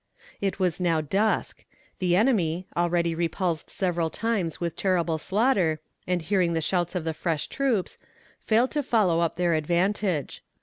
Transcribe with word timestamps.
It 0.41 0.57
was 0.57 0.79
now 0.79 0.99
dusk. 0.99 1.63
The 1.99 2.15
enemy, 2.15 2.65
already 2.75 3.13
repulsed 3.13 3.69
several 3.69 4.09
times 4.09 4.59
with 4.59 4.75
terrible 4.75 5.19
slaughter, 5.19 5.79
and 6.07 6.23
hearing 6.23 6.53
the 6.53 6.59
shouts 6.61 6.95
of 6.95 7.03
the 7.03 7.13
fresh 7.13 7.45
troops, 7.45 7.99
failed 8.39 8.71
to 8.71 8.81
follow 8.81 9.19
up 9.19 9.35
their 9.35 9.53
advantage. 9.53 10.43